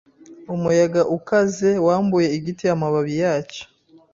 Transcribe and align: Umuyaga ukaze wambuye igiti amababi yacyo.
Umuyaga 0.53 1.01
ukaze 1.17 1.69
wambuye 1.85 2.27
igiti 2.37 2.63
amababi 2.73 3.13
yacyo. 3.23 3.63